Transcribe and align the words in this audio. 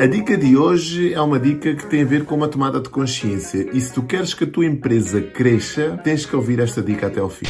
A 0.00 0.06
dica 0.06 0.34
de 0.34 0.56
hoje 0.56 1.12
é 1.12 1.20
uma 1.20 1.38
dica 1.38 1.74
que 1.74 1.84
tem 1.84 2.00
a 2.00 2.06
ver 2.06 2.24
com 2.24 2.34
uma 2.34 2.48
tomada 2.48 2.80
de 2.80 2.88
consciência. 2.88 3.68
E 3.70 3.78
se 3.78 3.92
tu 3.92 4.02
queres 4.02 4.32
que 4.32 4.44
a 4.44 4.46
tua 4.46 4.64
empresa 4.64 5.20
cresça, 5.20 6.00
tens 6.02 6.24
que 6.24 6.34
ouvir 6.34 6.58
esta 6.58 6.80
dica 6.80 7.08
até 7.08 7.20
ao 7.20 7.28
fim. 7.28 7.44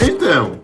Então, 0.00 0.57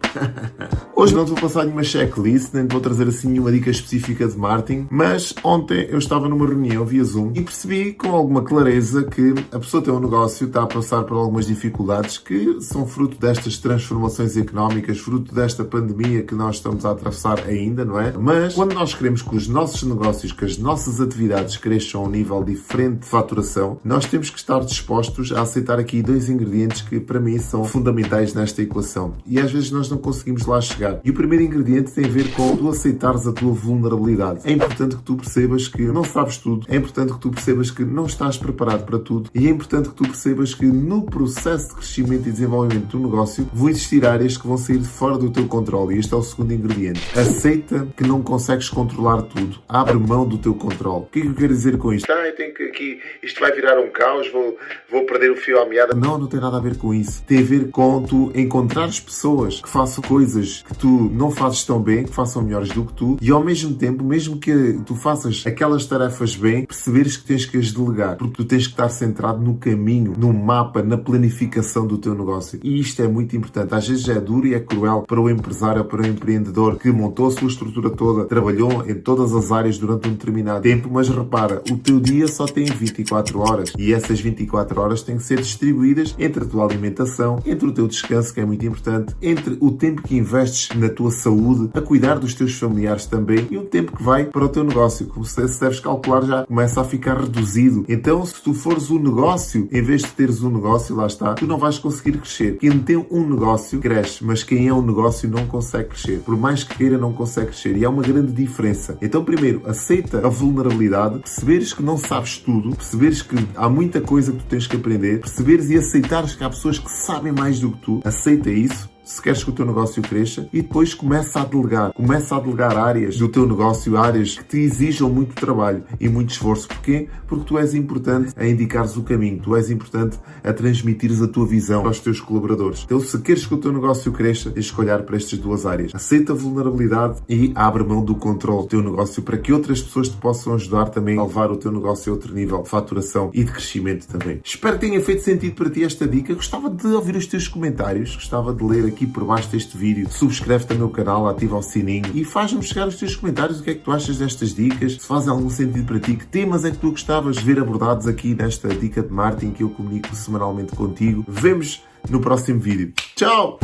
Hoje 1.04 1.14
não 1.14 1.26
te 1.26 1.32
vou 1.32 1.38
passar 1.38 1.64
nenhuma 1.64 1.84
checklist, 1.84 2.54
nem 2.54 2.66
te 2.66 2.72
vou 2.72 2.80
trazer 2.80 3.06
assim 3.06 3.28
nenhuma 3.28 3.52
dica 3.52 3.68
específica 3.68 4.26
de 4.26 4.38
marketing, 4.38 4.86
mas 4.90 5.34
ontem 5.44 5.86
eu 5.90 5.98
estava 5.98 6.30
numa 6.30 6.46
reunião 6.46 6.82
via 6.82 7.04
Zoom 7.04 7.30
e 7.34 7.42
percebi 7.42 7.92
com 7.92 8.08
alguma 8.08 8.40
clareza 8.40 9.04
que 9.04 9.34
a 9.52 9.58
pessoa 9.58 9.82
tem 9.82 9.92
um 9.92 10.00
negócio, 10.00 10.46
está 10.46 10.62
a 10.62 10.66
passar 10.66 11.02
por 11.02 11.18
algumas 11.18 11.46
dificuldades 11.46 12.16
que 12.16 12.58
são 12.62 12.86
fruto 12.86 13.18
destas 13.20 13.58
transformações 13.58 14.34
económicas, 14.38 14.96
fruto 14.96 15.34
desta 15.34 15.62
pandemia 15.62 16.22
que 16.22 16.34
nós 16.34 16.56
estamos 16.56 16.86
a 16.86 16.92
atravessar 16.92 17.38
ainda, 17.46 17.84
não 17.84 18.00
é? 18.00 18.14
Mas 18.18 18.54
quando 18.54 18.72
nós 18.72 18.94
queremos 18.94 19.20
que 19.20 19.36
os 19.36 19.46
nossos 19.46 19.82
negócios, 19.82 20.32
que 20.32 20.46
as 20.46 20.56
nossas 20.56 21.02
atividades 21.02 21.58
cresçam 21.58 22.00
a 22.00 22.04
um 22.04 22.10
nível 22.10 22.42
diferente 22.42 23.00
de 23.00 23.06
faturação, 23.06 23.78
nós 23.84 24.06
temos 24.06 24.30
que 24.30 24.38
estar 24.38 24.60
dispostos 24.60 25.32
a 25.32 25.42
aceitar 25.42 25.78
aqui 25.78 26.00
dois 26.00 26.30
ingredientes 26.30 26.80
que 26.80 26.98
para 26.98 27.20
mim 27.20 27.38
são 27.38 27.62
fundamentais 27.62 28.32
nesta 28.32 28.62
equação. 28.62 29.12
E 29.26 29.38
às 29.38 29.52
vezes 29.52 29.70
nós 29.70 29.90
não 29.90 29.98
conseguimos 29.98 30.46
lá 30.46 30.58
chegar 30.62 30.93
e 31.04 31.10
o 31.10 31.14
primeiro 31.14 31.44
ingrediente 31.44 31.92
tem 31.92 32.04
a 32.04 32.08
ver 32.08 32.30
com 32.32 32.56
tu 32.56 32.68
aceitares 32.68 33.26
a 33.26 33.32
tua 33.32 33.52
vulnerabilidade. 33.52 34.40
É 34.44 34.52
importante 34.52 34.96
que 34.96 35.02
tu 35.02 35.16
percebas 35.16 35.68
que 35.68 35.82
não 35.82 36.04
sabes 36.04 36.38
tudo, 36.38 36.66
é 36.68 36.76
importante 36.76 37.12
que 37.12 37.18
tu 37.18 37.30
percebas 37.30 37.70
que 37.70 37.84
não 37.84 38.06
estás 38.06 38.36
preparado 38.36 38.84
para 38.84 38.98
tudo 38.98 39.30
e 39.34 39.46
é 39.46 39.50
importante 39.50 39.88
que 39.88 39.94
tu 39.94 40.04
percebas 40.04 40.54
que 40.54 40.66
no 40.66 41.02
processo 41.02 41.68
de 41.68 41.74
crescimento 41.76 42.28
e 42.28 42.32
desenvolvimento 42.32 42.96
do 42.96 42.98
negócio 42.98 43.48
vão 43.52 43.68
existir 43.68 44.04
áreas 44.04 44.36
que 44.36 44.46
vão 44.46 44.56
sair 44.56 44.82
fora 44.82 45.16
do 45.16 45.30
teu 45.30 45.46
controle 45.46 45.96
e 45.96 45.98
este 45.98 46.12
é 46.12 46.16
o 46.16 46.22
segundo 46.22 46.52
ingrediente. 46.52 47.00
Aceita 47.18 47.86
que 47.96 48.04
não 48.04 48.22
consegues 48.22 48.68
controlar 48.68 49.22
tudo. 49.22 49.58
Abre 49.68 49.94
mão 49.94 50.26
do 50.26 50.38
teu 50.38 50.54
controle. 50.54 51.04
O 51.04 51.06
que 51.06 51.20
é 51.20 51.22
que 51.22 51.28
eu 51.28 51.34
quero 51.34 51.48
dizer 51.48 51.78
com 51.78 51.92
isto? 51.92 52.10
Ah, 52.10 52.26
eu 52.26 52.36
tenho 52.36 52.54
que 52.54 52.64
aqui, 52.64 53.00
isto 53.22 53.40
vai 53.40 53.52
virar 53.52 53.78
um 53.80 53.90
caos, 53.90 54.30
vou, 54.30 54.56
vou 54.90 55.06
perder 55.06 55.30
o 55.30 55.36
fio 55.36 55.60
à 55.60 55.66
meada. 55.66 55.94
Não, 55.94 56.18
não 56.18 56.26
tem 56.26 56.40
nada 56.40 56.56
a 56.56 56.60
ver 56.60 56.76
com 56.76 56.92
isso. 56.92 57.22
Tem 57.24 57.38
a 57.38 57.42
ver 57.42 57.70
com 57.70 58.02
tu 58.02 58.32
encontrares 58.34 59.00
pessoas 59.00 59.60
que 59.60 59.68
façam 59.68 60.02
coisas 60.02 60.62
que 60.62 60.76
tu 60.76 60.83
tu 60.84 61.10
não 61.14 61.30
fazes 61.30 61.64
tão 61.64 61.80
bem, 61.80 62.04
que 62.04 62.12
façam 62.12 62.42
melhores 62.42 62.68
do 62.68 62.84
que 62.84 62.92
tu, 62.92 63.16
e 63.18 63.30
ao 63.30 63.42
mesmo 63.42 63.74
tempo, 63.74 64.04
mesmo 64.04 64.36
que 64.36 64.78
tu 64.84 64.94
faças 64.94 65.42
aquelas 65.46 65.86
tarefas 65.86 66.36
bem, 66.36 66.66
perceberes 66.66 67.16
que 67.16 67.24
tens 67.24 67.46
que 67.46 67.56
as 67.56 67.72
delegar, 67.72 68.18
porque 68.18 68.34
tu 68.34 68.44
tens 68.44 68.66
que 68.66 68.74
estar 68.74 68.90
centrado 68.90 69.40
no 69.40 69.54
caminho, 69.54 70.12
no 70.14 70.30
mapa, 70.30 70.82
na 70.82 70.98
planificação 70.98 71.86
do 71.86 71.96
teu 71.96 72.14
negócio. 72.14 72.60
E 72.62 72.78
isto 72.78 73.00
é 73.00 73.08
muito 73.08 73.34
importante. 73.34 73.74
Às 73.74 73.88
vezes 73.88 74.06
é 74.10 74.20
duro 74.20 74.46
e 74.46 74.52
é 74.52 74.60
cruel 74.60 75.04
para 75.08 75.18
o 75.18 75.30
empresário, 75.30 75.82
para 75.86 76.02
o 76.02 76.06
empreendedor 76.06 76.76
que 76.76 76.92
montou 76.92 77.28
a 77.28 77.30
sua 77.30 77.48
estrutura 77.48 77.88
toda, 77.88 78.26
trabalhou 78.26 78.84
em 78.86 78.94
todas 78.94 79.34
as 79.34 79.50
áreas 79.50 79.78
durante 79.78 80.06
um 80.06 80.12
determinado 80.12 80.60
tempo, 80.60 80.90
mas 80.92 81.08
repara, 81.08 81.62
o 81.70 81.78
teu 81.78 81.98
dia 81.98 82.28
só 82.28 82.44
tem 82.44 82.66
24 82.66 83.40
horas 83.40 83.72
e 83.78 83.94
essas 83.94 84.20
24 84.20 84.78
horas 84.78 85.02
têm 85.02 85.16
que 85.16 85.22
ser 85.22 85.40
distribuídas 85.40 86.14
entre 86.18 86.44
a 86.44 86.46
tua 86.46 86.62
alimentação, 86.62 87.42
entre 87.46 87.68
o 87.68 87.72
teu 87.72 87.88
descanso, 87.88 88.34
que 88.34 88.40
é 88.40 88.44
muito 88.44 88.66
importante, 88.66 89.16
entre 89.22 89.56
o 89.60 89.70
tempo 89.70 90.02
que 90.02 90.14
investes 90.14 90.63
na 90.74 90.88
tua 90.88 91.10
saúde, 91.10 91.70
a 91.74 91.80
cuidar 91.80 92.18
dos 92.18 92.34
teus 92.34 92.58
familiares 92.58 93.06
também 93.06 93.46
e 93.50 93.58
um 93.58 93.64
tempo 93.64 93.96
que 93.96 94.02
vai 94.02 94.24
para 94.24 94.44
o 94.44 94.48
teu 94.48 94.64
negócio. 94.64 95.06
Como 95.06 95.24
se 95.24 95.40
deves 95.60 95.80
calcular 95.80 96.22
já 96.22 96.46
começa 96.46 96.80
a 96.80 96.84
ficar 96.84 97.20
reduzido. 97.20 97.84
Então, 97.88 98.24
se 98.24 98.40
tu 98.42 98.54
fores 98.54 98.90
um 98.90 98.98
negócio, 98.98 99.68
em 99.70 99.82
vez 99.82 100.02
de 100.02 100.08
teres 100.08 100.42
um 100.42 100.50
negócio, 100.50 100.94
lá 100.94 101.06
está, 101.06 101.34
tu 101.34 101.46
não 101.46 101.58
vais 101.58 101.78
conseguir 101.78 102.18
crescer. 102.18 102.58
Quem 102.58 102.78
tem 102.78 102.96
um 103.10 103.28
negócio 103.28 103.78
cresce, 103.80 104.24
mas 104.24 104.42
quem 104.42 104.68
é 104.68 104.74
um 104.74 104.82
negócio 104.82 105.28
não 105.28 105.46
consegue 105.46 105.90
crescer. 105.90 106.20
Por 106.20 106.36
mais 106.36 106.64
que 106.64 106.76
queira, 106.76 106.98
não 106.98 107.12
consegue 107.12 107.48
crescer. 107.48 107.76
E 107.76 107.84
há 107.84 107.90
uma 107.90 108.02
grande 108.02 108.32
diferença. 108.32 108.96
Então, 109.00 109.24
primeiro, 109.24 109.62
aceita 109.66 110.26
a 110.26 110.28
vulnerabilidade, 110.28 111.18
perceberes 111.18 111.72
que 111.72 111.82
não 111.82 111.96
sabes 111.96 112.38
tudo, 112.38 112.74
perceberes 112.76 113.22
que 113.22 113.36
há 113.56 113.68
muita 113.68 114.00
coisa 114.00 114.32
que 114.32 114.38
tu 114.38 114.46
tens 114.46 114.66
que 114.66 114.76
aprender, 114.76 115.20
perceberes 115.20 115.70
e 115.70 115.76
aceitares 115.76 116.34
que 116.34 116.44
há 116.44 116.50
pessoas 116.50 116.78
que 116.78 116.90
sabem 116.90 117.32
mais 117.32 117.60
do 117.60 117.70
que 117.70 117.78
tu. 117.78 118.00
Aceita 118.04 118.50
isso 118.50 118.93
se 119.04 119.20
queres 119.20 119.44
que 119.44 119.50
o 119.50 119.52
teu 119.52 119.66
negócio 119.66 120.02
cresça 120.02 120.48
e 120.52 120.62
depois 120.62 120.94
começa 120.94 121.40
a 121.40 121.44
delegar. 121.44 121.92
Começa 121.92 122.36
a 122.36 122.40
delegar 122.40 122.76
áreas 122.76 123.16
do 123.18 123.28
teu 123.28 123.46
negócio, 123.46 123.96
áreas 123.96 124.38
que 124.38 124.44
te 124.44 124.58
exijam 124.58 125.10
muito 125.10 125.34
trabalho 125.34 125.84
e 126.00 126.08
muito 126.08 126.30
esforço. 126.30 126.66
Porquê? 126.66 127.08
Porque 127.26 127.44
tu 127.44 127.58
és 127.58 127.74
importante 127.74 128.32
a 128.36 128.46
indicares 128.46 128.96
o 128.96 129.02
caminho, 129.02 129.40
tu 129.40 129.54
és 129.54 129.70
importante 129.70 130.18
a 130.42 130.52
transmitires 130.52 131.20
a 131.20 131.28
tua 131.28 131.46
visão 131.46 131.86
aos 131.86 132.00
teus 132.00 132.20
colaboradores. 132.20 132.82
Então, 132.84 132.98
se 132.98 133.18
queres 133.18 133.44
que 133.44 133.54
o 133.54 133.58
teu 133.58 133.72
negócio 133.72 134.10
cresça, 134.10 134.50
tens 134.50 134.70
que 134.70 134.80
olhar 134.80 135.02
para 135.02 135.16
estas 135.16 135.38
duas 135.38 135.66
áreas. 135.66 135.94
Aceita 135.94 136.32
a 136.32 136.36
vulnerabilidade 136.36 137.20
e 137.28 137.52
abre 137.54 137.84
mão 137.84 138.02
do 138.04 138.14
controle 138.14 138.62
do 138.62 138.68
teu 138.68 138.82
negócio 138.82 139.22
para 139.22 139.36
que 139.36 139.52
outras 139.52 139.82
pessoas 139.82 140.08
te 140.08 140.16
possam 140.16 140.54
ajudar 140.54 140.88
também 140.88 141.18
a 141.18 141.22
levar 141.22 141.50
o 141.50 141.56
teu 141.56 141.70
negócio 141.70 142.10
a 142.10 142.14
outro 142.14 142.34
nível 142.34 142.62
de 142.62 142.68
faturação 142.68 143.30
e 143.34 143.44
de 143.44 143.52
crescimento 143.52 144.06
também. 144.06 144.40
Espero 144.42 144.78
que 144.78 144.86
tenha 144.86 145.00
feito 145.00 145.22
sentido 145.22 145.54
para 145.54 145.68
ti 145.68 145.84
esta 145.84 146.06
dica. 146.06 146.34
Gostava 146.34 146.70
de 146.70 146.86
ouvir 146.86 147.16
os 147.16 147.26
teus 147.26 147.48
comentários, 147.48 148.14
gostava 148.14 148.54
de 148.54 148.64
ler 148.64 148.86
aqui 148.86 148.93
por 149.06 149.24
baixo 149.24 149.48
deste 149.48 149.76
vídeo, 149.76 150.08
subscreve-te 150.10 150.72
ao 150.72 150.78
meu 150.78 150.88
canal, 150.88 151.28
ativa 151.28 151.56
o 151.56 151.62
sininho 151.62 152.10
e 152.14 152.24
faz-me 152.24 152.62
chegar 152.62 152.86
os 152.86 152.96
teus 152.96 153.16
comentários 153.16 153.60
o 153.60 153.62
que 153.62 153.70
é 153.70 153.74
que 153.74 153.80
tu 153.80 153.90
achas 153.90 154.18
destas 154.18 154.54
dicas, 154.54 154.92
se 154.92 155.06
faz 155.06 155.26
algum 155.26 155.50
sentido 155.50 155.84
para 155.84 155.98
ti, 155.98 156.14
que 156.14 156.26
temas 156.26 156.64
é 156.64 156.70
que 156.70 156.78
tu 156.78 156.90
gostavas 156.90 157.36
de 157.36 157.44
ver 157.44 157.58
abordados 157.58 158.06
aqui 158.06 158.34
nesta 158.34 158.68
dica 158.68 159.02
de 159.02 159.12
marketing 159.12 159.52
que 159.52 159.62
eu 159.62 159.70
comunico 159.70 160.14
semanalmente 160.14 160.74
contigo. 160.76 161.24
Vemos 161.26 161.82
no 162.08 162.20
próximo 162.20 162.60
vídeo. 162.60 162.92
Tchau! 163.16 163.58